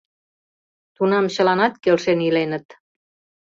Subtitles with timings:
[0.95, 2.67] Тунам чыланат келшен иленыт.